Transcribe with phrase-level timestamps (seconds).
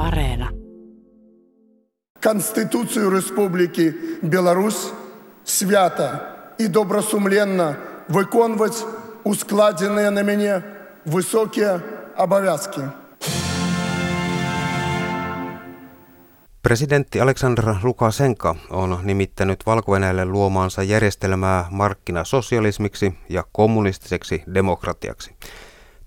[0.00, 0.50] Areena.
[2.20, 4.92] Конституцию Республики Беларусь
[5.44, 6.20] свято
[6.58, 7.76] и добросумленно
[8.08, 8.84] виконувати
[9.24, 10.62] ускладенные на меня
[11.04, 11.80] высокие
[12.16, 12.80] обовязки.
[16.62, 19.92] Presidentti Aleksandr Lukashenka on nimittänyt valko
[20.24, 25.34] luomaansa järjestelmää markkinasosialismiksi ja kommunistiseksi demokratiaksi.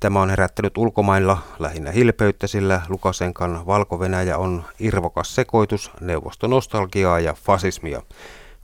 [0.05, 3.99] Tämä on herättänyt ulkomailla lähinnä hilpeyttä, sillä Lukasenkan valko
[4.37, 8.03] on irvokas sekoitus neuvostonostalgiaa ja fasismia.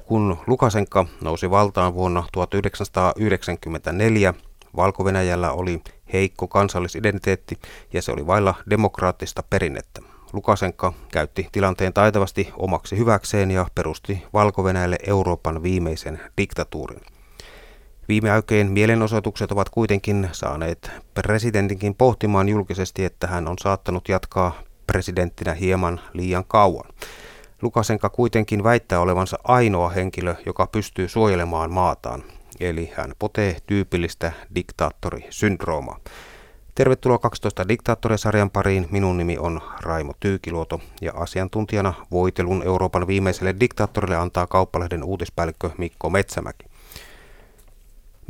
[0.04, 4.34] Kun Lukasenka nousi valtaan vuonna 1994,
[4.76, 5.04] valko
[5.52, 7.58] oli heikko kansallisidentiteetti
[7.92, 10.02] ja se oli vailla demokraattista perinnettä.
[10.32, 14.62] Lukasenka käytti tilanteen taitavasti omaksi hyväkseen ja perusti valko
[15.06, 17.00] Euroopan viimeisen diktatuurin.
[18.10, 25.54] Viime aikojen mielenosoitukset ovat kuitenkin saaneet presidentinkin pohtimaan julkisesti, että hän on saattanut jatkaa presidenttinä
[25.54, 26.90] hieman liian kauan.
[27.62, 32.22] Lukasenka kuitenkin väittää olevansa ainoa henkilö, joka pystyy suojelemaan maataan,
[32.60, 35.98] eli hän potee tyypillistä diktaattorisyndroomaa.
[36.74, 38.88] Tervetuloa 12 diktaattorisarjan pariin.
[38.90, 46.10] Minun nimi on Raimo Tyykiluoto ja asiantuntijana voitelun Euroopan viimeiselle diktaattorille antaa kauppalehden uutispäällikkö Mikko
[46.10, 46.69] Metsämäki.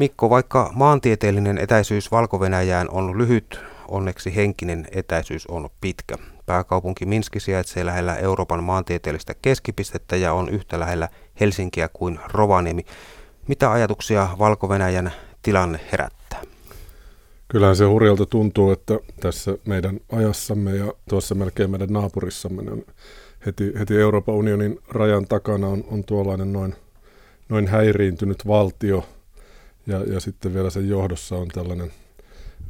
[0.00, 2.40] Mikko, vaikka maantieteellinen etäisyys valko
[2.90, 6.16] on lyhyt, onneksi henkinen etäisyys on pitkä.
[6.46, 11.08] Pääkaupunki Minski sijaitsee lähellä Euroopan maantieteellistä keskipistettä ja on yhtä lähellä
[11.40, 12.84] Helsinkiä kuin Rovaniemi.
[13.48, 14.68] Mitä ajatuksia valko
[15.42, 16.42] tilanne herättää?
[17.48, 22.82] Kyllähän se hurjalta tuntuu, että tässä meidän ajassamme ja tuossa melkein meidän naapurissamme on
[23.46, 26.74] heti, heti Euroopan unionin rajan takana on, on tuollainen noin,
[27.48, 29.04] noin häiriintynyt valtio–
[29.86, 31.92] ja, ja sitten vielä sen johdossa on tällainen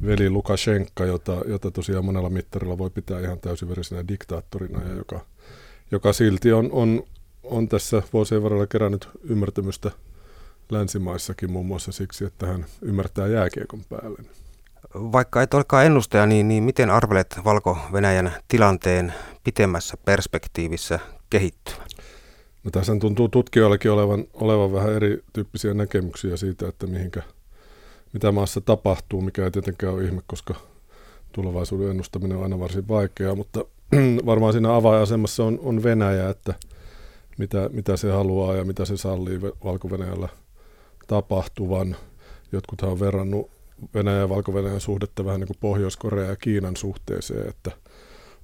[0.05, 5.25] veli Lukashenka, jota, jota tosiaan monella mittarilla voi pitää ihan täysiverisenä diktaattorina, ja joka,
[5.91, 7.03] joka silti on, on,
[7.43, 9.91] on tässä vuosien varrella kerännyt ymmärtämystä
[10.69, 14.23] länsimaissakin muun muassa siksi, että hän ymmärtää jääkiekon päälle.
[14.95, 19.13] Vaikka et olekaan ennustaja, niin, niin miten arvelet Valko-Venäjän tilanteen
[19.43, 20.99] pitemmässä perspektiivissä
[21.29, 21.87] kehittyvän?
[22.63, 27.21] No tässä tuntuu tutkijoillakin olevan, olevan vähän erityyppisiä näkemyksiä siitä, että mihinkä,
[28.13, 30.55] mitä maassa tapahtuu, mikä ei tietenkään ole ihme, koska
[31.31, 33.65] tulevaisuuden ennustaminen on aina varsin vaikeaa, mutta
[34.25, 36.53] varmaan siinä avainasemassa on, on Venäjä, että
[37.37, 39.89] mitä, mitä se haluaa ja mitä se sallii valko
[41.07, 41.95] tapahtuvan.
[42.51, 43.51] Jotkuthan on verrannut
[43.93, 47.71] Venäjä ja valko suhdetta vähän niin kuin Pohjois-Korea ja Kiinan suhteeseen, että,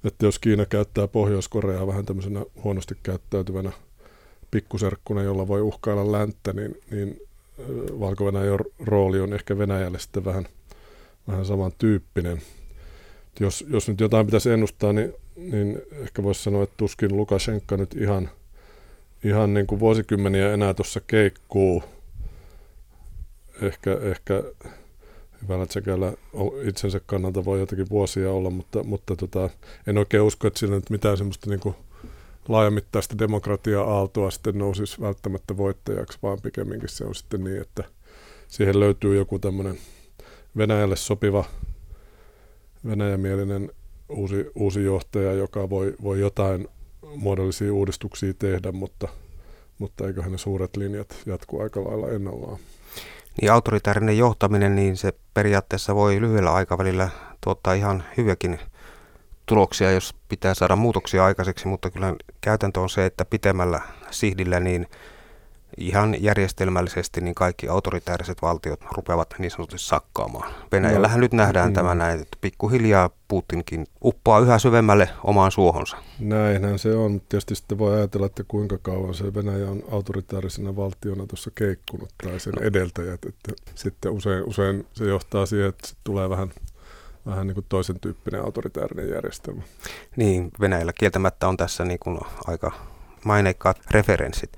[0.04, 3.72] että jos Kiina käyttää Pohjois-Koreaa vähän tämmöisenä huonosti käyttäytyvänä
[4.50, 7.20] pikkuserkkuna, jolla voi uhkailla länttä, niin, niin
[8.00, 8.24] valko
[8.80, 10.46] rooli on ehkä Venäjälle sitten vähän,
[11.28, 12.42] vähän samantyyppinen.
[13.40, 17.94] Jos, jos nyt jotain pitäisi ennustaa, niin, niin ehkä voisi sanoa, että tuskin Lukashenka nyt
[17.94, 18.30] ihan,
[19.24, 21.82] ihan niin kuin vuosikymmeniä enää tuossa keikkuu.
[23.62, 24.42] Ehkä, ehkä
[25.42, 26.12] hyvällä tsekällä
[26.62, 29.50] itsensä kannalta voi jotakin vuosia olla, mutta, mutta tota,
[29.86, 31.74] en oikein usko, että sillä nyt mitään semmoista niin kuin
[32.48, 37.84] laajamittaista demokratia-aaltoa sitten nousisi välttämättä voittajaksi, vaan pikemminkin se on sitten niin, että
[38.48, 39.78] siihen löytyy joku tämmöinen
[40.56, 41.44] Venäjälle sopiva
[42.86, 43.70] venäjämielinen
[44.08, 46.68] uusi, uusi johtaja, joka voi, voi jotain
[47.16, 49.08] muodollisia uudistuksia tehdä, mutta,
[49.78, 52.58] mutta eiköhän ne suuret linjat jatku aika lailla ennallaan.
[53.40, 57.08] Niin autoritaarinen johtaminen, niin se periaatteessa voi lyhyellä aikavälillä
[57.44, 58.58] tuottaa ihan hyviäkin
[59.48, 64.86] tuloksia, jos pitää saada muutoksia aikaiseksi, mutta kyllä käytäntö on se, että pitemmällä sihdillä niin
[65.76, 70.54] ihan järjestelmällisesti niin kaikki autoritääriset valtiot rupeavat niin sanotusti sakkaamaan.
[70.72, 71.74] Venäjällähän no, nyt nähdään mm.
[71.74, 75.96] tämä näin, että pikkuhiljaa Putinkin uppoaa yhä syvemmälle omaan suohonsa.
[76.18, 77.20] Näinhän se on.
[77.28, 82.40] Tietysti sitten voi ajatella, että kuinka kauan se Venäjä on autoritaarisena valtiona tuossa keikkunut tai
[82.40, 82.66] sen no.
[82.66, 83.24] edeltäjät.
[83.28, 86.50] Että sitten usein, usein se johtaa siihen, että tulee vähän
[87.28, 89.62] vähän niin kuin toisen tyyppinen autoritäärinen järjestelmä.
[90.16, 92.72] Niin, Venäjällä kieltämättä on tässä niin kuin aika
[93.24, 94.52] maineikkaat referenssit.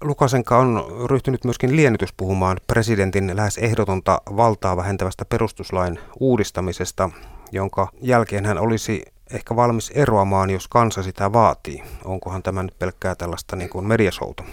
[0.00, 7.10] Lukasenka on ryhtynyt myöskin liennytys puhumaan presidentin lähes ehdotonta valtaa vähentävästä perustuslain uudistamisesta,
[7.52, 11.82] jonka jälkeen hän olisi ehkä valmis eroamaan, jos kansa sitä vaatii.
[12.04, 14.44] Onkohan tämä nyt pelkkää tällaista niin kuin mediasouta?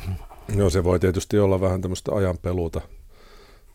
[0.56, 2.82] No se voi tietysti olla vähän tämmöistä ajanpeluuta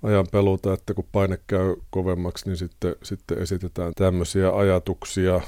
[0.04, 5.40] ajan peluta, että kun paine käy kovemmaksi, niin sitten, sitten esitetään tämmöisiä ajatuksia.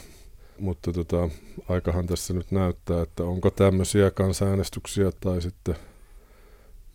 [0.58, 1.28] Mutta tota,
[1.68, 5.74] aikahan tässä nyt näyttää, että onko tämmöisiä kansanäänestyksiä tai sitten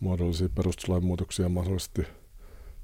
[0.00, 2.06] muodollisia perustuslain muutoksia mahdollisesti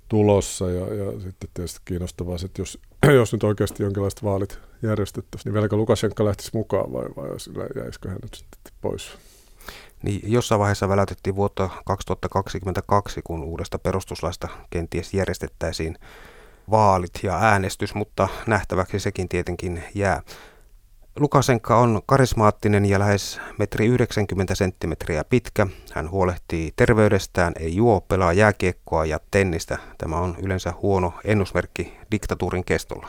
[0.08, 0.70] tulossa.
[0.70, 2.78] Ja, ja sitten tietysti kiinnostavaa, että jos,
[3.20, 8.18] jos nyt oikeasti jonkinlaiset vaalit järjestettäisiin, niin vieläkö Lukashenka lähtisi mukaan vai, vai jäisikö hän
[8.22, 9.10] nyt sitten pois?
[10.02, 15.98] Niin jossain vaiheessa väläytettiin vuotta 2022, kun uudesta perustuslaista kenties järjestettäisiin
[16.70, 20.22] vaalit ja äänestys, mutta nähtäväksi sekin tietenkin jää.
[21.18, 25.66] Lukasenka on karismaattinen ja lähes metri 90 senttimetriä pitkä.
[25.92, 29.78] Hän huolehtii terveydestään, ei juo, pelaa jääkiekkoa ja tennistä.
[29.98, 33.08] Tämä on yleensä huono ennusmerkki diktatuurin kestolla.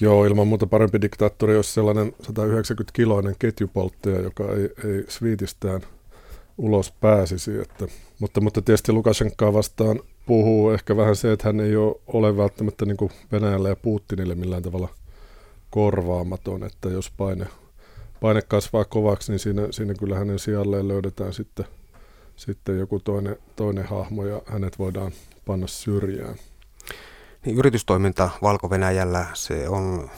[0.00, 5.80] Joo, ilman muuta parempi diktaattori olisi sellainen 190-kiloinen ketjupolttaja, joka ei, ei sviitistään
[6.58, 7.58] ulos pääsisi.
[7.58, 7.86] Että,
[8.18, 12.84] mutta, mutta tietysti Lukashenkaa vastaan puhuu ehkä vähän se, että hän ei ole, ole välttämättä
[12.86, 14.88] niin kuin Venäjälle ja Putinille millään tavalla
[15.70, 17.46] korvaamaton, että jos paine,
[18.20, 21.64] paine kasvaa kovaksi, niin siinä, siinä kyllä hänen sijalleen löydetään sitten,
[22.36, 25.12] sitten joku toinen, toinen hahmo ja hänet voidaan
[25.46, 26.36] panna syrjään.
[27.46, 28.68] Niin yritystoiminta valko
[29.34, 30.10] se on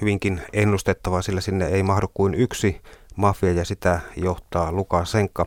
[0.00, 2.80] hyvinkin ennustettavaa, sillä sinne ei mahdu kuin yksi
[3.16, 5.46] mafia ja sitä johtaa Lukashenka.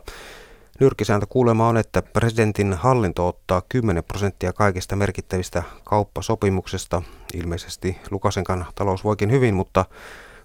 [0.80, 7.02] Nyrkkisääntö kuulema on, että presidentin hallinto ottaa 10 prosenttia kaikista merkittävistä kauppasopimuksesta.
[7.34, 9.84] Ilmeisesti Lukasenkan talous voikin hyvin, mutta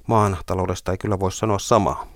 [0.08, 2.15] maan taloudesta ei kyllä voi sanoa samaa.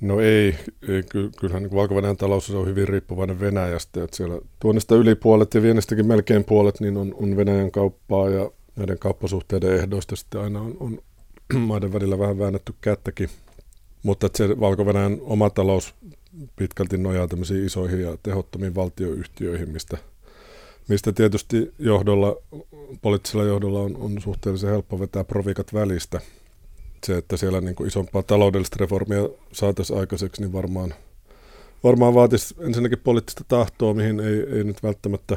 [0.00, 0.54] No ei,
[0.88, 1.02] ei
[1.40, 6.06] kyllähän niin valko talous on hyvin riippuvainen Venäjästä, että siellä tuonnista yli puolet ja viennistäkin
[6.06, 10.98] melkein puolet niin on, on Venäjän kauppaa ja näiden kauppasuhteiden ehdoista sitten aina on, on
[11.60, 13.30] maiden välillä vähän väännetty kättäkin.
[14.02, 14.84] Mutta että se valko
[15.20, 15.94] oma talous
[16.56, 19.98] pitkälti nojaa tämmöisiin isoihin ja tehottomiin valtioyhtiöihin, mistä,
[20.88, 22.36] mistä tietysti johdolla,
[23.02, 26.20] poliittisella johdolla on, on suhteellisen helppo vetää provikat välistä.
[27.06, 30.94] Se, että siellä niin kuin isompaa taloudellista reformia saataisiin aikaiseksi, niin varmaan,
[31.84, 35.36] varmaan vaatisi ensinnäkin poliittista tahtoa, mihin ei, ei nyt välttämättä,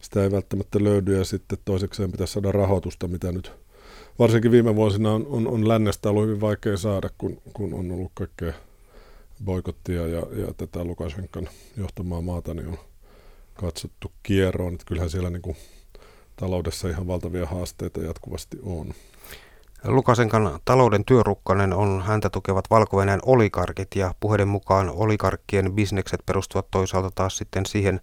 [0.00, 3.52] sitä ei välttämättä löydy, ja sitten toisekseen pitäisi saada rahoitusta, mitä nyt
[4.18, 8.12] varsinkin viime vuosina on, on, on lännestä ollut hyvin vaikea saada, kun, kun on ollut
[8.14, 8.52] kaikkea
[9.44, 12.78] boikottia ja, ja tätä Lukashenkan johtamaa maata niin on
[13.54, 14.72] katsottu kierroon.
[14.74, 15.56] Että kyllähän siellä niin kuin
[16.36, 18.94] taloudessa ihan valtavia haasteita jatkuvasti on.
[19.84, 27.10] Lukasenkan talouden työrukkanen on häntä tukevat valko oligarkit ja puheiden mukaan oligarkkien bisnekset perustuvat toisaalta
[27.14, 28.00] taas sitten siihen,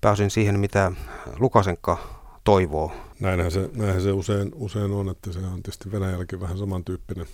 [0.00, 0.92] pääosin siihen, mitä
[1.38, 1.98] Lukasenka
[2.44, 2.92] toivoo.
[3.20, 7.26] Näinhän se, näinhän se usein, usein on, että se on tietysti Venäjälläkin vähän samantyyppinen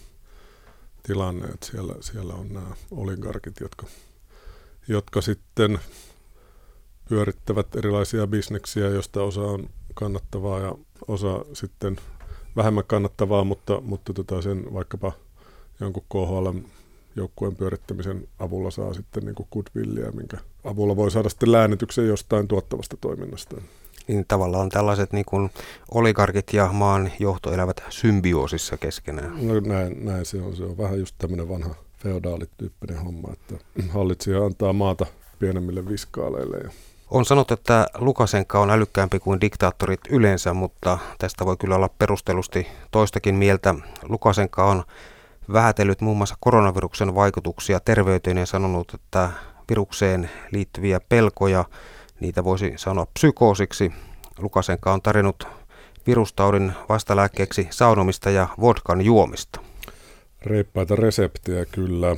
[1.02, 3.86] tilanne, että siellä, siellä on nämä oligarkit, jotka,
[4.88, 5.78] jotka sitten
[7.08, 10.74] pyörittävät erilaisia bisneksiä, joista osa on kannattavaa ja
[11.08, 11.96] osa sitten
[12.56, 15.12] vähemmän kannattavaa, mutta, mutta tota sen vaikkapa
[15.80, 16.58] jonkun KHL
[17.16, 22.96] joukkueen pyörittämisen avulla saa sitten niin goodwillia, minkä avulla voi saada sitten läänityksen jostain tuottavasta
[23.00, 23.56] toiminnasta
[24.08, 25.50] niin tavallaan tällaiset niin kuin
[25.90, 29.46] oligarkit ja maan johto elävät symbioosissa keskenään.
[29.46, 30.56] No näin, näin se on.
[30.56, 35.06] Se on vähän just tämmöinen vanha feodaalityyppinen homma, että hallitsija antaa maata
[35.38, 36.56] pienemmille viskaaleille.
[36.56, 36.70] Ja
[37.12, 42.66] on sanottu, että Lukasenka on älykkäämpi kuin diktaattorit yleensä, mutta tästä voi kyllä olla perustelusti
[42.90, 43.74] toistakin mieltä.
[44.02, 44.84] Lukasenka on
[45.52, 49.30] vähätellyt muun muassa koronaviruksen vaikutuksia terveyteen ja sanonut, että
[49.70, 51.64] virukseen liittyviä pelkoja
[52.22, 53.92] Niitä voisi sanoa psykoosiksi.
[54.38, 55.46] Lukasenka on tarjonnut
[56.06, 59.60] virustaudin vastalääkkeeksi saunomista ja vodkan juomista.
[60.42, 62.16] Reippaita reseptejä kyllä,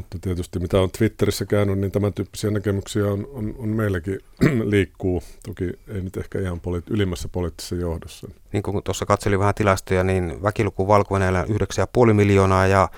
[0.00, 4.18] mutta tietysti mitä on Twitterissä käynyt, niin tämän tyyppisiä näkemyksiä on, on, on meilläkin
[4.70, 5.22] liikkuu.
[5.46, 8.28] Toki ei nyt ehkä ihan poli- ylimmässä poliittisessa johdossa.
[8.52, 11.22] Niin kuin tuossa katselin vähän tilastoja, niin väkiluku valko on
[12.08, 12.88] 9,5 miljoonaa ja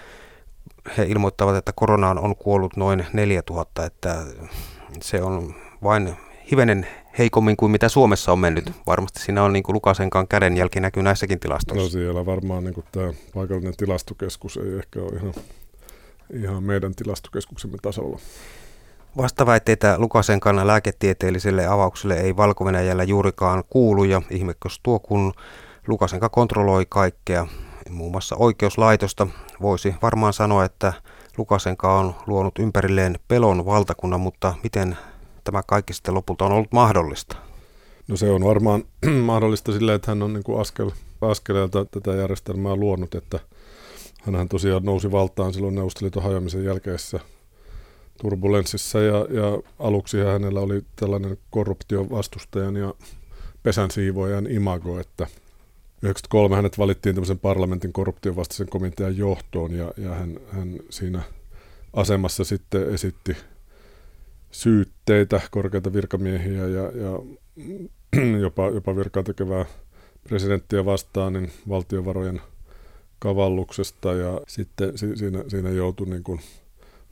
[0.98, 4.26] he ilmoittavat, että koronaan on kuollut noin 4000, että
[5.02, 6.16] se on vain
[6.50, 6.86] hivenen
[7.18, 8.72] heikommin kuin mitä Suomessa on mennyt.
[8.86, 11.84] Varmasti siinä on niin kuin Lukasenkaan kädenjälki näkyy näissäkin tilastoissa.
[11.84, 15.34] No siellä varmaan niin kuin tämä paikallinen tilastokeskus ei ehkä ole ihan,
[16.32, 18.18] ihan meidän tilastokeskuksemme tasolla.
[19.16, 22.64] Vastaväitteitä Lukasenkan lääketieteelliselle avaukselle ei valko
[23.06, 25.32] juurikaan kuulu ja ihmekkös tuo, kun
[25.86, 27.46] Lukasenka kontrolloi kaikkea,
[27.90, 29.26] muun muassa oikeuslaitosta.
[29.60, 30.92] Voisi varmaan sanoa, että
[31.38, 34.96] Lukasenka on luonut ympärilleen pelon valtakunnan, mutta miten
[35.44, 37.36] tämä kaikki sitten lopulta on ollut mahdollista?
[38.08, 38.84] No se on varmaan
[39.24, 43.40] mahdollista sillä, että hän on niin kuin askel, askeleelta tätä järjestelmää luonut, että
[44.22, 47.20] hän tosiaan nousi valtaan silloin Neuvostoliiton hajoamisen jälkeisessä
[48.22, 52.94] turbulenssissa ja, ja aluksi hänellä oli tällainen korruptiovastustajan ja
[53.62, 55.26] pesän siivoajan imago, että
[56.02, 61.22] 93 hänet valittiin tämmöisen parlamentin korruptiovastaisen komitean johtoon ja, ja hän, hän siinä
[61.92, 63.36] asemassa sitten esitti
[64.50, 67.18] syytteitä korkeita virkamiehiä ja, ja
[68.44, 69.64] jopa, jopa virkaa tekevää
[70.28, 72.40] presidenttiä vastaan niin valtiovarojen
[73.22, 76.40] kavalluksesta ja sitten siinä, siinä joutui niin kuin,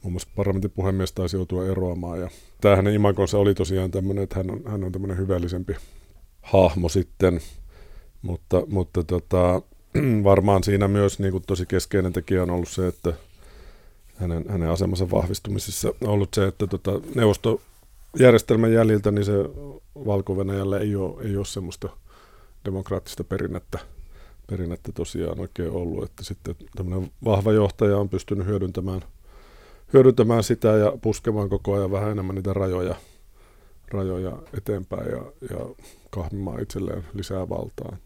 [0.03, 2.21] muun muassa parlamentin puhemies taisi joutua eroamaan.
[2.21, 5.77] Ja tämä hänen imakonsa oli tosiaan tämmöinen, että hän on, hän on tämmöinen hyvällisempi
[6.43, 7.41] hahmo sitten,
[8.23, 9.63] mutta, mutta tota,
[10.25, 13.13] varmaan siinä myös niin kuin tosi keskeinen tekijä on ollut se, että
[14.17, 19.33] hänen, hänen asemansa vahvistumisessa on ollut se, että tota, neuvostojärjestelmän jäljiltä niin se
[20.07, 20.37] valko
[20.81, 21.89] ei ole, ei ole semmoista
[22.65, 23.79] demokraattista perinnettä,
[24.51, 29.01] perinnettä tosiaan oikein ollut, että sitten tämmöinen vahva johtaja on pystynyt hyödyntämään,
[29.93, 32.95] hyödyntämään sitä ja puskemaan koko ajan vähän enemmän niitä rajoja,
[33.89, 35.59] rajoja eteenpäin ja, ja
[36.11, 37.97] kahmimaan itselleen lisää valtaa.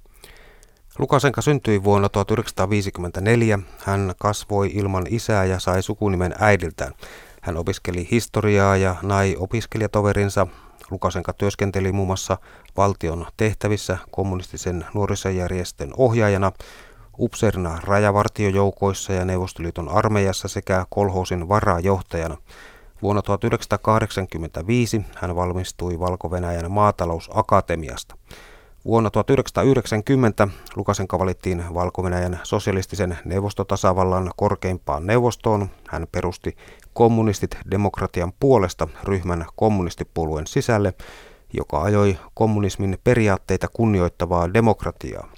[0.98, 3.58] Lukasenka syntyi vuonna 1954.
[3.78, 6.92] Hän kasvoi ilman isää ja sai sukunimen äidiltään.
[7.40, 10.46] Hän opiskeli historiaa ja nai opiskelijatoverinsa.
[10.90, 12.38] Lukasenka työskenteli muun muassa
[12.76, 16.52] valtion tehtävissä kommunistisen nuorisojärjestön ohjaajana,
[17.18, 22.36] upseerina rajavartiojoukoissa ja Neuvostoliiton armeijassa sekä kolhoosin varajohtajana.
[23.02, 28.16] Vuonna 1985 hän valmistui Valko-Venäjän maatalousakatemiasta.
[28.84, 32.02] Vuonna 1990 Lukasenka valittiin valko
[32.42, 35.70] sosialistisen neuvostotasavallan korkeimpaan neuvostoon.
[35.88, 36.56] Hän perusti
[36.94, 40.94] kommunistit demokratian puolesta ryhmän kommunistipuolueen sisälle,
[41.52, 45.28] joka ajoi kommunismin periaatteita kunnioittavaa demokratiaa.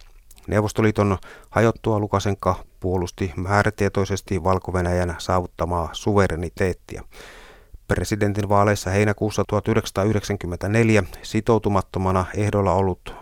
[0.46, 1.18] Neuvostoliiton
[1.50, 4.72] hajottua Lukasenka puolusti määrätietoisesti valko
[5.18, 7.02] saavuttamaa suvereniteettia.
[7.88, 13.14] Presidentin vaaleissa heinäkuussa 1994 sitoutumattomana ehdolla ollut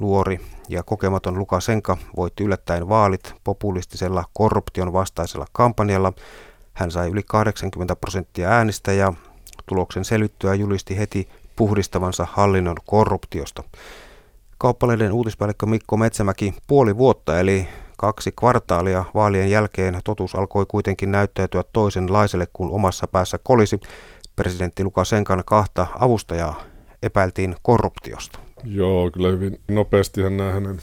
[0.00, 6.12] nuori ja kokematon Lukasenka voitti yllättäen vaalit populistisella korruption vastaisella kampanjalla.
[6.72, 9.12] Hän sai yli 80 prosenttia äänistä ja
[9.66, 13.62] tuloksen selvittyä julisti heti puhdistavansa hallinnon korruptiosta.
[14.58, 21.62] Kauppaleiden uutispäällikkö Mikko Metsämäki puoli vuotta eli kaksi kvartaalia vaalien jälkeen totuus alkoi kuitenkin näyttäytyä
[21.72, 23.80] toisenlaiselle kuin omassa päässä kolisi.
[24.36, 26.62] Presidentti Lukasenkan kahta avustajaa
[27.02, 28.38] epäiltiin korruptiosta.
[28.64, 30.80] Joo, kyllä hyvin nopeastihan nämä hänen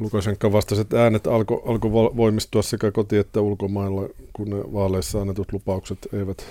[0.00, 6.08] Lukasenkan vastaiset äänet alkoi alko voimistua sekä koti- että ulkomailla, kun ne vaaleissa annetut lupaukset
[6.12, 6.46] eivät,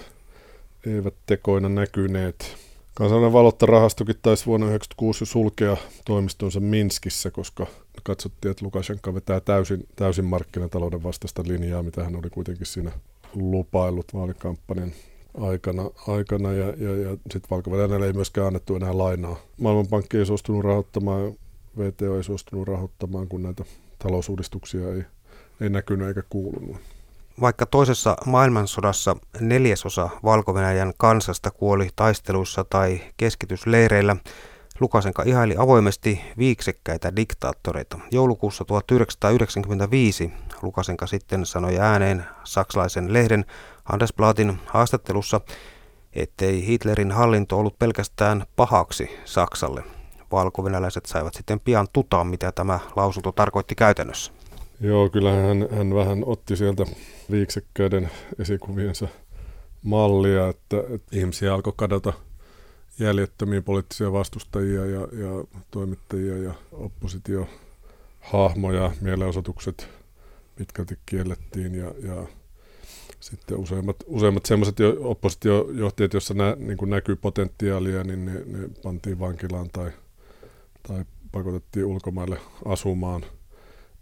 [0.87, 2.55] eivät tekoina näkyneet.
[2.93, 7.67] Kansainvälinen valuuttarahastokin taisi vuonna 1996 jo sulkea toimistonsa Minskissä, koska
[8.03, 12.91] katsottiin, että Lukashenka vetää täysin, täysin markkinatalouden vastaista linjaa, mitä hän oli kuitenkin siinä
[13.35, 14.91] lupaillut vaalikampanjan
[15.37, 17.71] aikana, aikana ja, ja, ja sitten valko
[18.05, 19.35] ei myöskään annettu enää lainaa.
[19.61, 21.33] Maailmanpankki ei suostunut rahoittamaan,
[21.77, 23.63] VTO ei suostunut rahoittamaan, kun näitä
[23.99, 25.03] talousuudistuksia ei,
[25.61, 26.77] ei näkynyt eikä kuulunut.
[27.41, 30.53] Vaikka toisessa maailmansodassa neljäsosa valko
[30.97, 34.15] kansasta kuoli taisteluissa tai keskitysleireillä,
[34.79, 37.99] Lukasenka ihaili avoimesti viiksekkäitä diktaattoreita.
[38.11, 43.45] Joulukuussa 1995 Lukasenka sitten sanoi ääneen saksalaisen lehden
[43.83, 45.41] Handelsblatin haastattelussa,
[46.13, 49.83] ettei Hitlerin hallinto ollut pelkästään pahaksi Saksalle.
[50.33, 54.31] Valkovenäläiset saivat sitten pian tutaa, mitä tämä lausunto tarkoitti käytännössä.
[54.81, 56.85] Joo, kyllä hän, hän vähän otti sieltä
[57.31, 58.09] viiksekkäiden
[58.39, 59.07] esikuviensa
[59.83, 62.13] mallia, että, että ihmisiä alkoi kadota
[62.99, 68.91] jäljettömiä poliittisia vastustajia ja, ja toimittajia ja oppositiohahmoja.
[69.01, 69.89] Mielenosoitukset
[70.55, 72.27] pitkälti kiellettiin ja, ja
[73.19, 79.69] sitten useimmat, useimmat sellaiset oppositiojohtajat, joissa nä, niin näkyy potentiaalia, niin ne, ne pantiin vankilaan
[79.73, 79.91] tai,
[80.87, 83.25] tai pakotettiin ulkomaille asumaan,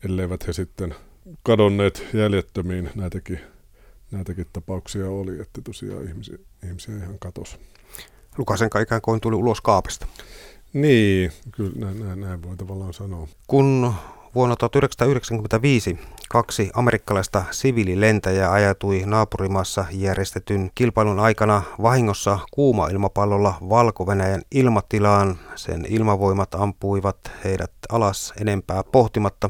[0.06, 0.96] elleivät he sitten
[1.44, 2.90] kadonneet jäljettömiin.
[2.96, 3.40] Näitäkin,
[4.12, 7.58] näitäkin tapauksia oli, että tosiaan ihmisiä, ihmisiä ihan katosi.
[8.38, 10.08] Lukasenka ikään kuin tuli ulos kaapista.
[10.74, 13.28] Niin, kyllä näin, näin, näin voi tavallaan sanoa.
[13.48, 13.94] Kun
[14.36, 25.40] vuonna 1995 kaksi amerikkalaista siviililentäjää ajatui naapurimaassa järjestetyn kilpailun aikana vahingossa kuuma ilmapallolla Valko-Venäjän ilmatilaan.
[25.56, 29.50] Sen ilmavoimat ampuivat heidät alas enempää pohtimatta.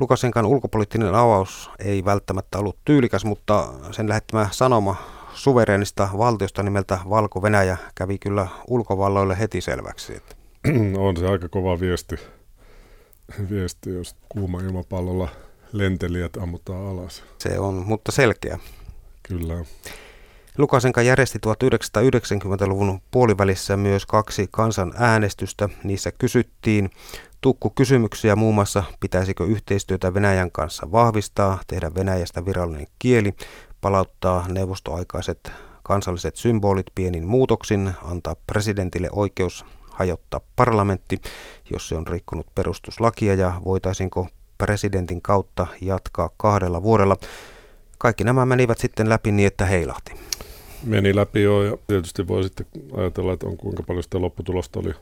[0.00, 4.96] Lukasenkan ulkopoliittinen avaus ei välttämättä ollut tyylikäs, mutta sen lähettämä sanoma
[5.34, 10.22] suvereenista valtiosta nimeltä Valko-Venäjä kävi kyllä ulkovalloille heti selväksi.
[10.98, 12.16] On se aika kova viesti,
[13.50, 15.28] viesti jos kuuma ilmapallolla
[15.72, 17.22] lentelijät ammutaan alas.
[17.38, 18.58] Se on, mutta selkeä.
[19.22, 19.64] Kyllä.
[20.58, 25.68] Lukasenka järjesti 1990-luvun puolivälissä myös kaksi kansan äänestystä.
[25.84, 26.90] Niissä kysyttiin
[27.40, 33.34] tukku kysymyksiä muun muassa, pitäisikö yhteistyötä Venäjän kanssa vahvistaa, tehdä Venäjästä virallinen kieli,
[33.80, 41.20] palauttaa neuvostoaikaiset kansalliset symbolit pienin muutoksin, antaa presidentille oikeus hajottaa parlamentti,
[41.70, 47.16] jos se on rikkonut perustuslakia ja voitaisiinko presidentin kautta jatkaa kahdella vuodella.
[47.98, 50.12] Kaikki nämä menivät sitten läpi niin, että heilahti.
[50.84, 54.94] Meni läpi jo ja tietysti voi sitten ajatella, että on kuinka paljon sitä lopputulosta oli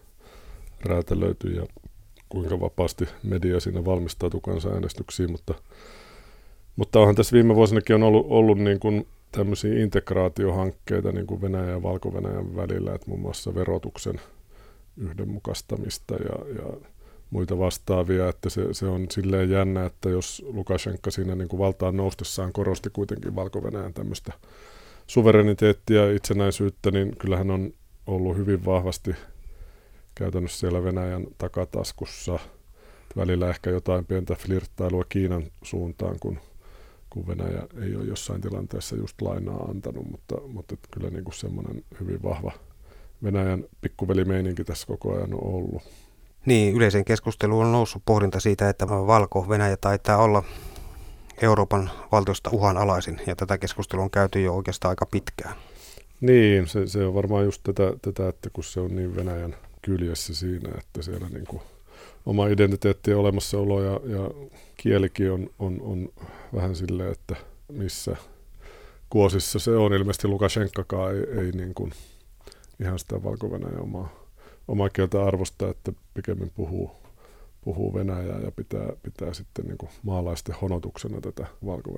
[0.85, 1.67] räätälöity ja
[2.29, 5.55] kuinka vapaasti media siinä valmistautui kansanäänestyksiin, mutta,
[6.77, 11.69] mutta onhan tässä viime vuosinakin on ollut, ollut niin kuin tämmöisiä integraatiohankkeita niin kuin Venäjän
[11.69, 12.13] ja valko
[12.57, 14.21] välillä, että muun muassa verotuksen
[15.01, 16.91] yhdenmukaistamista ja, ja
[17.31, 21.97] muita vastaavia, että se, se on silleen jännä, että jos Lukashenka siinä niin kuin valtaan
[21.97, 23.63] noustessaan korosti kuitenkin valko
[23.95, 24.33] tämmöistä
[25.07, 27.73] suvereniteettia ja itsenäisyyttä, niin kyllähän on
[28.07, 29.15] ollut hyvin vahvasti
[30.15, 32.39] käytännössä siellä Venäjän takataskussa.
[33.17, 36.39] Välillä ehkä jotain pientä flirttailua Kiinan suuntaan, kun,
[37.11, 41.85] kun Venäjä ei ole jossain tilanteessa just lainaa antanut, mutta, mutta kyllä niin kuin semmoinen
[42.01, 42.53] hyvin vahva
[43.25, 45.83] Venäjän pikkuvelimeininki tässä koko ajan on ollut.
[46.47, 50.43] Niin, yleisen keskusteluun on noussut pohdinta siitä, että Valko-Venäjä taitaa olla
[51.43, 55.55] Euroopan valtiosta uhanalaisin, ja tätä keskustelua on käyty jo oikeastaan aika pitkään.
[56.21, 60.35] Niin, se, se on varmaan just tätä, tätä, että kun se on niin Venäjän kyljessä
[60.35, 61.63] siinä, että siellä niin kuin
[62.27, 64.31] oma identiteetti ja olemassaolo ja, ja
[64.77, 66.09] kielikin on, on, on
[66.55, 67.37] vähän silleen, että
[67.73, 68.17] missä
[69.11, 69.93] kuosissa se on.
[69.93, 71.93] Ilmeisesti Lukashenkakaan ei, ei niin kuin
[72.83, 74.09] ihan sitä valko omaa,
[74.69, 76.91] omaa kieltä arvosta, että pikemmin puhuu,
[77.65, 81.91] puhuu Venäjää ja pitää, pitää sitten niin kuin maalaisten honotuksena tätä valko.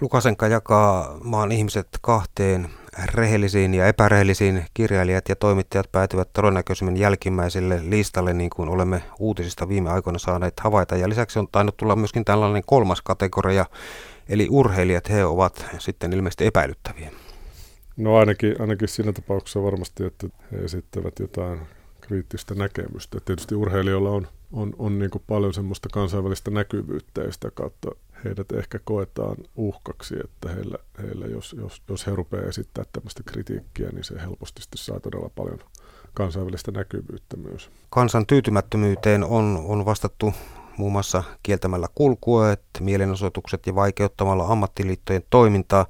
[0.00, 2.68] Lukasenka jakaa maan ihmiset kahteen
[3.04, 4.64] rehellisiin ja epärehellisiin.
[4.74, 10.96] Kirjailijat ja toimittajat päätyvät todennäköisemmin jälkimmäiselle listalle, niin kuin olemme uutisista viime aikoina saaneet havaita.
[10.96, 13.66] Ja lisäksi on tainnut tulla myöskin tällainen kolmas kategoria,
[14.28, 17.10] eli urheilijat, he ovat sitten ilmeisesti epäilyttäviä.
[17.96, 21.60] No ainakin, ainakin siinä tapauksessa varmasti, että he esittävät jotain
[22.00, 23.20] kriittistä näkemystä.
[23.24, 27.90] Tietysti urheilijoilla on, on, on niin paljon semmoista kansainvälistä näkyvyyttä ja sitä kautta
[28.24, 33.88] heidät ehkä koetaan uhkaksi, että heillä, heillä jos, jos, jos he rupeaa esittämään tämmöistä kritiikkiä,
[33.92, 35.58] niin se helposti saa todella paljon
[36.14, 37.70] kansainvälistä näkyvyyttä myös.
[37.90, 40.32] Kansan tyytymättömyyteen on, on vastattu
[40.76, 45.86] muun muassa kieltämällä kulkueet, mielenosoitukset ja vaikeuttamalla ammattiliittojen toimintaa.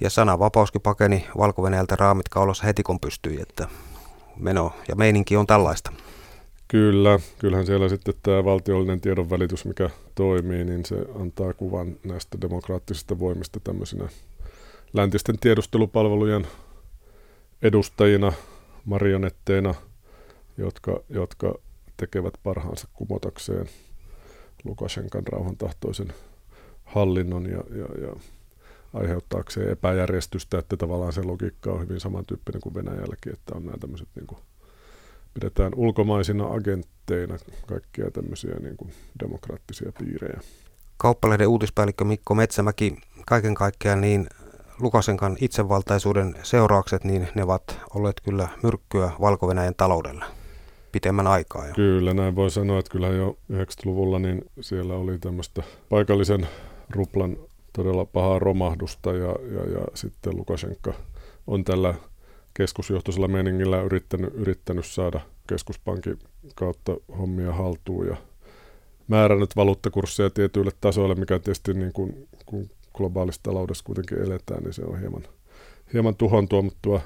[0.00, 3.68] Ja sananvapauskin pakeni valko raamit kaulassa heti kun pystyi, että
[4.36, 5.92] meno ja meininki on tällaista.
[6.68, 13.18] Kyllä, kyllähän siellä sitten tämä valtiollinen tiedonvälitys, mikä toimii, niin se antaa kuvan näistä demokraattisista
[13.18, 14.08] voimista tämmöisenä
[14.92, 16.46] läntisten tiedustelupalvelujen
[17.62, 18.32] edustajina,
[18.84, 19.74] marionetteina,
[20.58, 21.54] jotka, jotka
[21.96, 23.66] tekevät parhaansa kumotakseen
[24.64, 26.12] Lukashenkan rauhantahtoisen
[26.84, 28.16] hallinnon ja, ja, ja
[28.94, 34.08] aiheuttaakseen epäjärjestystä, että tavallaan se logiikka on hyvin samantyyppinen kuin Venäjälläkin, että on nämä tämmöiset
[34.14, 34.38] niin kuin
[35.34, 40.40] pidetään ulkomaisina agentteina kaikkia tämmöisiä niin kuin demokraattisia piirejä.
[40.96, 42.96] Kauppalehden uutispäällikkö Mikko Metsämäki,
[43.26, 44.26] kaiken kaikkiaan niin
[44.80, 50.24] Lukasenkan itsevaltaisuuden seuraukset, niin ne ovat olleet kyllä myrkkyä valko taloudelle
[50.92, 51.66] pitemmän aikaa.
[51.66, 51.74] Jo.
[51.74, 56.48] Kyllä, näin voi sanoa, että kyllä jo 90-luvulla niin siellä oli tämmöistä paikallisen
[56.90, 57.36] ruplan
[57.78, 60.94] todella pahaa romahdusta ja, ja, ja sitten Lukashenka
[61.46, 61.94] on tällä
[62.54, 66.18] keskusjohtoisella meningillä yrittänyt, yrittänyt saada keskuspankin
[66.54, 68.16] kautta hommia haltuun ja
[69.08, 74.82] määrännyt valuuttakursseja tietyille tasoille, mikä tietysti niin kuin, kun globaalissa taloudessa kuitenkin eletään, niin se
[74.84, 75.22] on hieman,
[75.92, 77.00] hieman tuhon tuomittua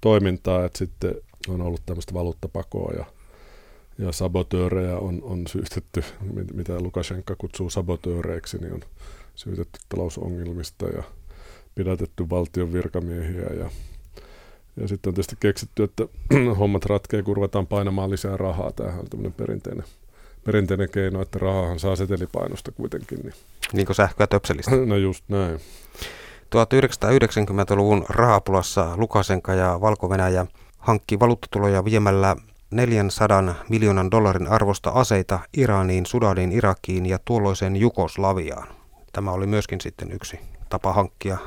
[0.00, 1.14] toimintaa, että sitten
[1.48, 3.04] on ollut tämmöistä valuuttapakoa ja,
[3.98, 6.04] ja sabotöörejä on, on syytetty,
[6.54, 8.80] mitä Lukashenka kutsuu sabotööreiksi, niin on
[9.34, 11.02] syytetty talousongelmista ja
[11.74, 13.70] pidätetty valtion virkamiehiä ja
[14.76, 16.04] ja sitten on tietysti keksitty, että
[16.58, 18.72] hommat ratkee, kun ruvetaan painamaan lisää rahaa.
[18.72, 19.84] Tämähän on tämmöinen perinteinen,
[20.44, 23.18] perinteinen keino, että rahahan saa setelipainosta kuitenkin.
[23.18, 23.34] Niin,
[23.72, 24.76] niin kuin sähköä töpselistä.
[24.86, 25.60] No just näin.
[26.44, 30.08] 1990-luvun rahapulassa Lukasenka ja valko
[30.78, 32.36] hankki valuuttatuloja viemällä
[32.70, 38.83] 400 miljoonan dollarin arvosta aseita Iraniin, Sudaniin, Irakiin ja tuolloiseen Jugoslaviaan.
[39.14, 41.38] Tämä oli myöskin sitten yksi tapa hankkia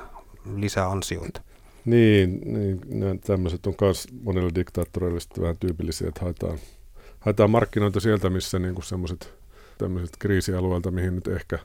[0.55, 1.41] lisää ansioita.
[1.85, 6.59] Niin, niin tämmöiset on myös monille diktaattoreille vähän tyypillisiä, että haetaan,
[7.19, 9.33] haetaan markkinoita sieltä, missä niin semmoiset
[9.77, 11.59] tämmöiset kriisialueelta, mihin nyt ehkä,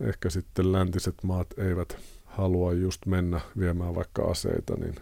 [0.00, 4.94] ehkä sitten läntiset maat eivät halua just mennä viemään vaikka aseita, niin,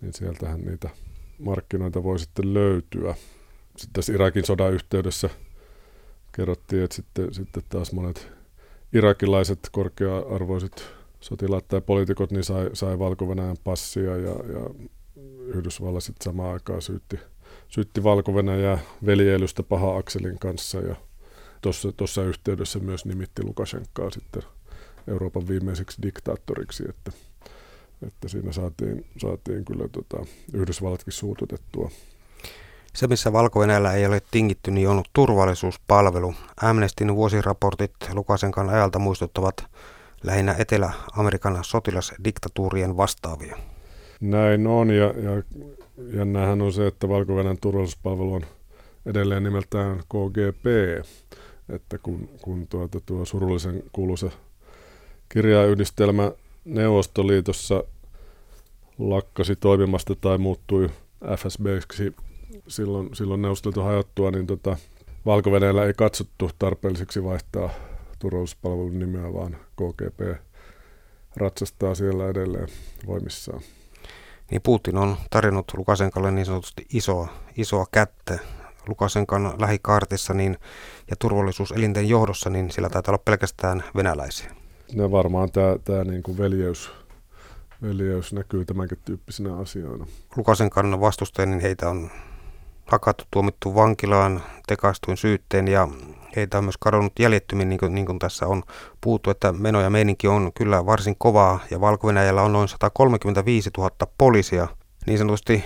[0.00, 0.90] niin sieltähän niitä
[1.38, 3.14] markkinoita voi sitten löytyä.
[3.76, 5.30] Sitten tässä Irakin sodan yhteydessä
[6.32, 8.37] kerrottiin, että sitten, sitten taas monet
[8.92, 13.28] irakilaiset korkea-arvoiset sotilaat tai poliitikot niin sai, sai valko
[13.64, 14.70] passia ja, ja
[15.46, 17.18] Yhdysvallat sitten samaan aikaan syytti,
[17.68, 18.34] syytti valko
[19.06, 20.96] veljeilystä paha Akselin kanssa ja
[21.96, 24.42] tuossa yhteydessä myös nimitti Lukashenkaa sitten
[25.08, 27.12] Euroopan viimeiseksi diktaattoriksi, että,
[28.06, 31.90] että siinä saatiin, saatiin kyllä tota, Yhdysvallatkin suututettua.
[32.94, 33.62] Se, missä valko
[33.94, 36.34] ei ole tingitty, niin on turvallisuuspalvelu.
[36.62, 39.66] Amnestin vuosiraportit Lukasenkan ajalta muistuttavat
[40.22, 43.56] lähinnä Etelä-Amerikan sotilasdiktatuurien vastaavia.
[44.20, 45.42] Näin on, ja, ja
[46.16, 48.42] jännähän on se, että valko turvallisuuspalvelu on
[49.06, 50.66] edelleen nimeltään KGP,
[51.68, 54.30] että kun, kun tuota, tuo surullisen kuuluisa
[55.28, 56.32] kirjayhdistelmä
[56.64, 57.84] Neuvostoliitossa
[58.98, 60.90] lakkasi toimimasta tai muuttui
[61.36, 62.14] FSBksi
[62.68, 64.76] silloin, silloin Neuvostoliiton hajottua, niin tota,
[65.26, 65.50] valko
[65.86, 67.70] ei katsottu tarpeelliseksi vaihtaa
[68.18, 70.20] turvallisuuspalvelun nimeä, vaan KGP
[71.36, 72.68] ratsastaa siellä edelleen
[73.06, 73.60] voimissaan.
[74.50, 78.38] Niin Putin on tarjonnut Lukasenkalle niin sanotusti isoa, isoa kättä
[78.88, 80.56] Lukasenkan lähikaartissa niin,
[81.10, 84.54] ja turvallisuuselinten johdossa, niin sillä taitaa olla pelkästään venäläisiä.
[84.94, 86.90] Ne varmaan tämä, tämä niin kuin veljeys,
[87.82, 90.06] veljeys näkyy tämänkin tyyppisinä asioina.
[90.36, 92.10] Lukasenkan vastustajia, niin heitä on
[92.88, 95.88] hakattu, tuomittu vankilaan, tekaistuin syytteen ja
[96.36, 98.62] heitä on myös kadonnut jäljettymin, niin kuin, niin kuin tässä on
[99.00, 103.90] puhuttu, että meno ja meininki on kyllä varsin kovaa ja valko on noin 135 000
[104.18, 104.68] poliisia
[105.06, 105.64] niin sanotusti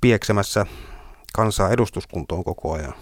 [0.00, 0.66] pieksemässä
[1.32, 2.94] kansaa edustuskuntoon koko ajan.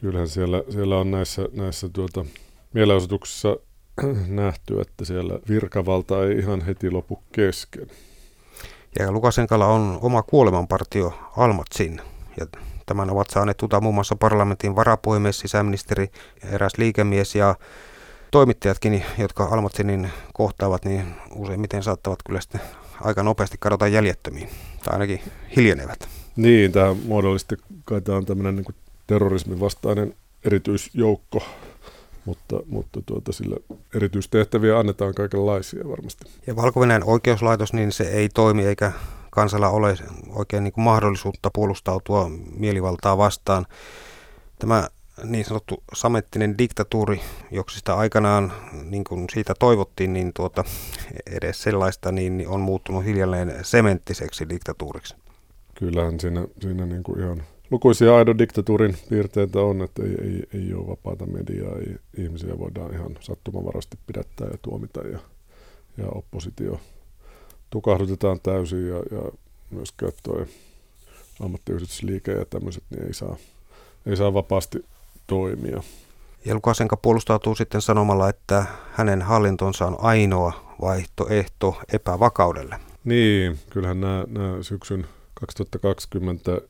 [0.00, 2.24] Kyllähän siellä, siellä on näissä, näissä tuota,
[2.72, 3.56] mielenosoituksissa
[4.28, 7.86] nähty, että siellä virkavalta ei ihan heti lopu kesken.
[8.98, 12.00] Ja Lukasenkalla on oma kuolemanpartio Almatsin.
[12.40, 12.46] Ja
[12.86, 16.08] tämän ovat saaneet tuta muun muassa parlamentin varapuhemies, sisäministeri,
[16.52, 17.54] eräs liikemies ja
[18.30, 22.60] toimittajatkin, jotka Almatsinin kohtaavat, niin useimmiten saattavat kyllä sitten
[23.00, 24.48] aika nopeasti kadota jäljettömiin,
[24.84, 25.20] tai ainakin
[25.56, 26.08] hiljenevät.
[26.36, 28.74] Niin, tämä muodollisesti kai tämä on tämmöinen niin
[29.06, 31.42] terrorismin vastainen erityisjoukko,
[32.24, 33.56] mutta, mutta tuota, sille
[33.94, 36.24] erityistehtäviä annetaan kaikenlaisia varmasti.
[36.46, 38.92] Ja valko oikeuslaitos, niin se ei toimi eikä
[39.36, 39.96] kansalla ole
[40.28, 43.66] oikein niin kuin mahdollisuutta puolustautua mielivaltaa vastaan.
[44.58, 44.88] Tämä
[45.24, 47.20] niin sanottu samettinen diktatuuri,
[47.50, 48.52] joksi sitä aikanaan
[48.90, 50.64] niin kuin siitä toivottiin, niin tuota,
[51.26, 55.14] edes sellaista, niin on muuttunut hiljalleen sementtiseksi diktatuuriksi.
[55.74, 60.74] Kyllähän siinä, siinä niin kuin ihan lukuisia aidon diktatuurin piirteitä on, että ei, ei, ei
[60.74, 65.18] ole vapaata mediaa, ei, ihmisiä voidaan ihan sattumavarasti pidättää ja tuomita ja,
[65.98, 66.80] ja oppositio
[67.70, 69.32] tukahdutetaan täysin ja, ja
[69.70, 70.46] myöskään tuo
[71.40, 73.36] ammattiyhdistysliike ja tämmöiset niin ei saa,
[74.06, 74.84] ei saa vapaasti
[75.26, 75.82] toimia.
[76.44, 82.80] Ja Lukasenka puolustautuu sitten sanomalla, että hänen hallintonsa on ainoa vaihtoehto epävakaudelle.
[83.04, 86.60] Niin, kyllähän nämä, nämä syksyn 2020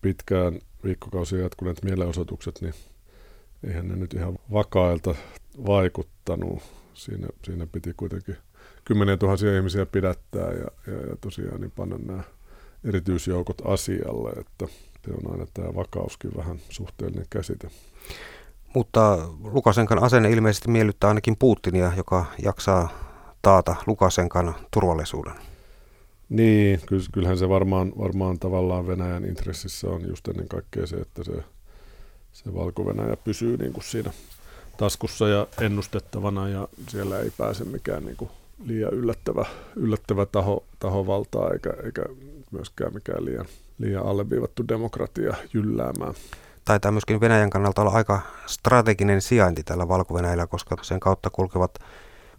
[0.00, 2.74] pitkään viikkokausia jatkuneet mielenosoitukset, niin
[3.66, 5.14] eihän ne nyt ihan vakailta
[5.66, 6.62] vaikuttanut.
[6.94, 8.36] Siinä, siinä piti kuitenkin
[8.88, 12.22] kymmeniä tuhansia ihmisiä pidättää ja, ja, ja tosiaan niin panna nämä
[12.84, 14.66] erityisjoukot asialle, että
[15.04, 17.70] se on aina tämä vakauskin vähän suhteellinen käsite.
[18.74, 22.88] Mutta Lukasenkan asenne ilmeisesti miellyttää ainakin Putinia, joka jaksaa
[23.42, 25.34] taata Lukasenkan turvallisuuden.
[26.28, 26.80] Niin,
[27.12, 31.32] kyllähän se varmaan, varmaan tavallaan Venäjän intressissä on just ennen kaikkea se, että se,
[32.32, 34.12] se Valko-Venäjä pysyy niin kuin siinä
[34.76, 38.30] taskussa ja ennustettavana ja siellä ei pääse mikään niin kuin
[38.64, 39.44] liian yllättävä,
[39.76, 42.02] yllättävä taho, taho valtaa eikä, eikä
[42.50, 43.46] myöskään mikään liian,
[43.78, 46.14] liian alleviivattu demokratia jylläämään.
[46.64, 50.14] Taitaa myöskin Venäjän kannalta olla aika strateginen sijainti tällä valko
[50.48, 51.78] koska sen kautta kulkevat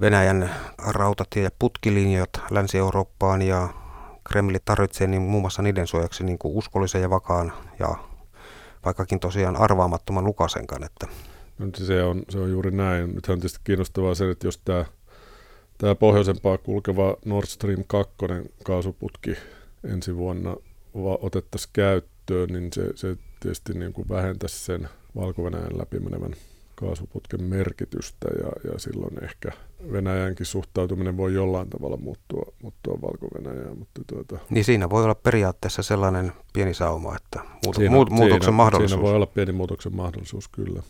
[0.01, 3.69] Venäjän rautatie- ja putkilinjat Länsi-Eurooppaan ja
[4.23, 7.95] Kremli tarvitsee niin muun muassa niiden suojaksi niin kuin uskollisen ja vakaan ja
[8.85, 10.83] vaikkakin tosiaan arvaamattoman Lukasenkan.
[10.83, 11.07] Että.
[11.57, 13.15] No, se, on, se on juuri näin.
[13.15, 14.85] Nyt on tietysti kiinnostavaa se, että jos tämä,
[15.79, 18.13] tämä pohjoisempaa kulkeva Nord Stream 2
[18.63, 19.35] kaasuputki
[19.83, 20.55] ensi vuonna
[21.21, 26.35] otettaisiin käyttöön, niin se, se tietysti niin kuin vähentäisi sen Valko-Venäjän läpimenevän
[26.75, 29.51] kaasuputken merkitystä ja, ja silloin ehkä
[29.91, 33.77] Venäjänkin suhtautuminen voi jollain tavalla muuttua, muuttua Valko-Venäjään.
[33.77, 34.37] Mutta tuota...
[34.49, 38.91] Niin siinä voi olla periaatteessa sellainen pieni sauma, että muut, siinä, muut, muutoksen siinä, mahdollisuus.
[38.91, 40.83] Siinä voi olla pieni muutoksen mahdollisuus, kyllä.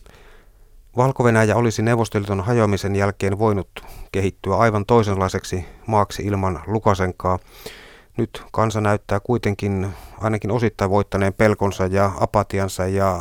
[0.98, 1.24] Valko
[1.56, 3.70] olisi Neuvostoliiton hajoamisen jälkeen voinut
[4.12, 7.40] kehittyä aivan toisenlaiseksi maaksi ilman Lukasenkaa.
[8.18, 9.88] Nyt kansa näyttää kuitenkin
[10.20, 13.20] ainakin osittain voittaneen pelkonsa ja apatiansa ja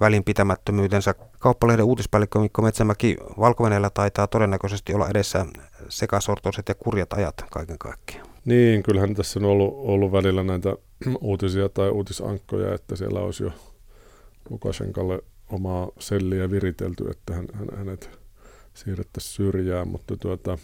[0.00, 1.14] välinpitämättömyytensä.
[1.38, 5.46] Kauppalehden uutispäällikkö Mikko Metsämäki valko taitaa todennäköisesti olla edessä
[5.88, 8.26] sekasortoiset ja kurjat ajat kaiken kaikkiaan.
[8.44, 10.76] Niin, kyllähän tässä on ollut, ollut välillä näitä
[11.20, 13.50] uutisia tai uutisankkoja, että siellä olisi jo
[14.50, 15.22] Lukashenkalle
[15.54, 18.10] omaa selliä viritelty, että hän, hän, hänet
[18.74, 20.58] siirrettäisiin syrjään, mutta tuota,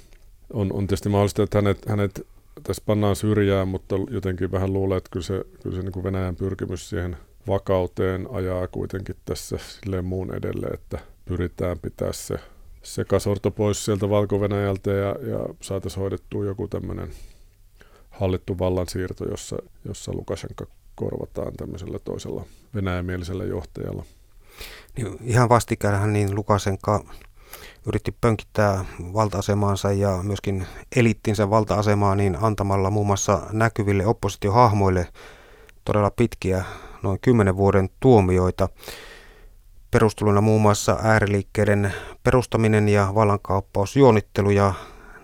[0.53, 2.27] on, on tietysti mahdollista, että hänet, hänet
[2.63, 6.37] tässä pannaan syrjään, mutta jotenkin vähän luulen, että kyllä se, kyllä se niin kuin Venäjän
[6.37, 12.35] pyrkimys siihen vakauteen ajaa kuitenkin tässä silleen muun edelle, että pyritään pitää se
[12.83, 14.41] sekasorto pois sieltä valko
[14.87, 17.11] ja, ja saataisiin hoidettua joku tämmöinen
[18.11, 24.05] hallittu vallansiirto, jossa, jossa Lukashenka korvataan tämmöisellä toisella venäjämielisellä johtajalla.
[24.97, 27.05] Niin, ihan vastikään niin Lukasenka
[27.87, 35.09] yritti pönkittää valta-asemaansa ja myöskin elittinsä valta-asemaa niin antamalla muun muassa näkyville oppositiohahmoille
[35.85, 36.65] todella pitkiä,
[37.03, 38.69] noin kymmenen vuoden tuomioita.
[39.91, 44.75] Perustuluna muun muassa ääriliikkeiden perustaminen ja vallankauppaus, juonittelu ja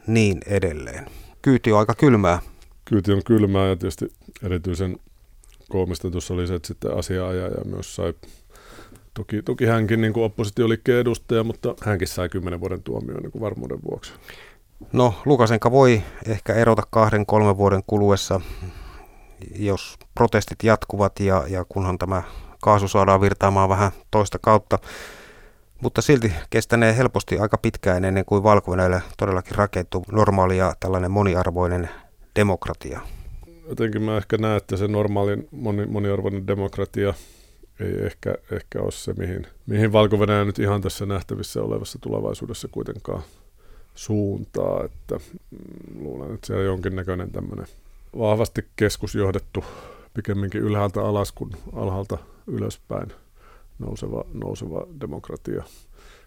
[0.06, 1.06] niin edelleen.
[1.42, 2.38] Kyyti on aika kylmää.
[2.84, 4.96] Kyyti on kylmää ja tietysti erityisen
[5.68, 8.14] koomista tuossa oli se, että sitten asiaajaja myös sai
[9.16, 14.12] Toki, toki hänkin niin oppositioliikkeen edustaja, mutta hänkin sai kymmenen vuoden tuomioon niin varmuuden vuoksi.
[14.92, 18.40] No, Lukasenka voi ehkä erota kahden, kolmen vuoden kuluessa,
[19.58, 22.22] jos protestit jatkuvat ja, ja kunhan tämä
[22.62, 24.78] kaasu saadaan virtaamaan vähän toista kautta.
[25.82, 28.72] Mutta silti kestänee helposti aika pitkään ennen kuin valko
[29.18, 31.90] todellakin rakentuu normaali ja tällainen moniarvoinen
[32.36, 33.00] demokratia.
[33.68, 37.14] Jotenkin mä ehkä näen, että se normaali moni, moniarvoinen demokratia
[37.80, 43.22] ei ehkä, ehkä ole se, mihin, mihin valko nyt ihan tässä nähtävissä olevassa tulevaisuudessa kuitenkaan
[43.94, 44.84] suuntaa.
[44.84, 47.66] Että mm, luulen, että siellä on jonkinnäköinen tämmöinen
[48.18, 49.64] vahvasti keskusjohdettu
[50.14, 53.12] pikemminkin ylhäältä alas kuin alhaalta ylöspäin
[53.78, 55.64] nouseva, nouseva demokratia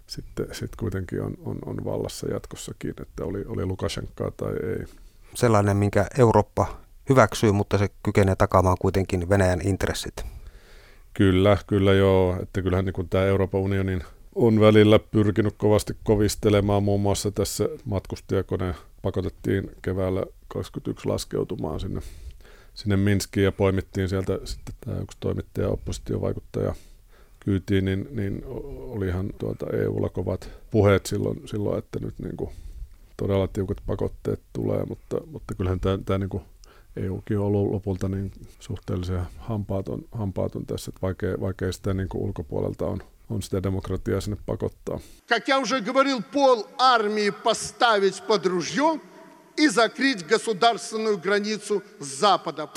[0.09, 4.85] sitten, sitten kuitenkin on, on, on vallassa jatkossakin, että oli, oli Lukashenkaa tai ei.
[5.35, 6.77] Sellainen, minkä Eurooppa
[7.09, 10.25] hyväksyy, mutta se kykenee takaamaan kuitenkin Venäjän intressit.
[11.13, 12.37] Kyllä, kyllä joo.
[12.41, 14.03] Että kyllähän niin tämä Euroopan unionin
[14.35, 16.83] on välillä pyrkinyt kovasti kovistelemaan.
[16.83, 22.01] Muun muassa tässä matkustajakone pakotettiin keväällä 2021 laskeutumaan sinne,
[22.73, 26.75] sinne Minskiin ja poimittiin sieltä sitten tämä yksi toimittaja, oppositiovaikuttaja
[27.39, 28.43] kyytiin, niin, niin
[28.79, 32.49] olihan tuota EUlla kovat puheet silloin, silloin että nyt niin kuin
[33.17, 36.43] todella tiukat pakotteet tulee, mutta, mutta kyllähän tämä, tämä niin kuin
[36.96, 42.22] EUkin on ollut lopulta niin suhteellisen hampaaton, hampaaton tässä, että vaikea, vaikea sitä niin kuin
[42.22, 42.98] ulkopuolelta on,
[43.30, 45.00] on sitä demokratiaa sinne pakottaa.
[45.28, 49.00] Как я уже говорил, пол армии поставить под ружье
[49.56, 52.68] и закрыть государственную границу с запада.